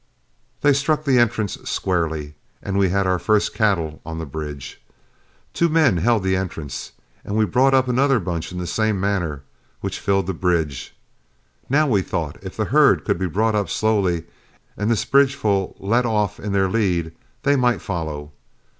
They 0.61 0.73
struck 0.73 1.03
the 1.05 1.19
entrance 1.19 1.59
squarely, 1.69 2.33
and 2.63 2.75
we 2.75 2.89
had 2.89 3.05
our 3.05 3.19
first 3.19 3.53
cattle 3.53 4.01
on 4.03 4.17
the 4.17 4.25
bridge. 4.25 4.81
Two 5.53 5.69
men 5.69 5.97
held 5.97 6.23
the 6.23 6.35
entrance, 6.35 6.93
and 7.23 7.35
we 7.35 7.45
brought 7.45 7.75
up 7.75 7.87
another 7.87 8.19
bunch 8.19 8.51
in 8.51 8.57
the 8.57 8.65
same 8.65 8.99
manner, 8.99 9.43
which 9.81 9.99
filled 9.99 10.25
the 10.25 10.33
bridge. 10.33 10.95
Now, 11.69 11.85
we 11.85 12.01
thought, 12.01 12.37
if 12.41 12.57
the 12.57 12.65
herd 12.73 13.05
could 13.05 13.19
be 13.19 13.27
brought 13.27 13.53
up 13.53 13.69
slowly, 13.69 14.23
and 14.75 14.89
this 14.89 15.05
bridgeful 15.05 15.75
let 15.77 16.07
off 16.07 16.39
in 16.39 16.51
their 16.51 16.67
lead, 16.67 17.11
they 17.43 17.55
might 17.55 17.79
follow. 17.79 18.31